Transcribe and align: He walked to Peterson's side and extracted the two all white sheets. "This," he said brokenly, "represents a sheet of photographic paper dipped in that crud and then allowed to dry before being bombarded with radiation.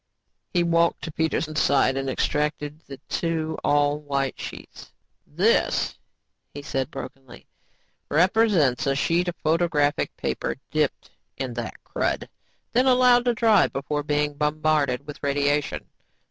He 0.51 0.63
walked 0.63 1.03
to 1.03 1.11
Peterson's 1.11 1.61
side 1.61 1.95
and 1.95 2.09
extracted 2.09 2.81
the 2.87 2.97
two 3.07 3.59
all 3.63 3.99
white 3.99 4.39
sheets. 4.41 4.91
"This," 5.27 5.95
he 6.55 6.63
said 6.63 6.89
brokenly, 6.89 7.45
"represents 8.09 8.87
a 8.87 8.95
sheet 8.95 9.27
of 9.27 9.35
photographic 9.43 10.17
paper 10.17 10.55
dipped 10.71 11.11
in 11.37 11.53
that 11.53 11.75
crud 11.85 12.21
and 12.23 12.29
then 12.73 12.87
allowed 12.87 13.25
to 13.25 13.35
dry 13.35 13.67
before 13.67 14.01
being 14.01 14.33
bombarded 14.33 15.05
with 15.05 15.21
radiation. 15.21 15.85